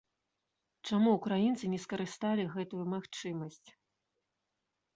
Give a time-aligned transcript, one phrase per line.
[0.89, 3.65] Чаму украінцы не скарысталі гэтую магчымасць?